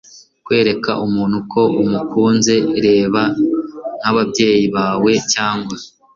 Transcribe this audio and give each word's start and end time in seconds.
kwereka 0.45 0.91
umuntu 1.05 1.37
ko 1.51 1.61
umukunze. 1.83 2.55
reba 2.85 3.21
nk'ababyeyi 3.99 4.65
bawe 4.75 5.11
cyangwa 5.33 5.75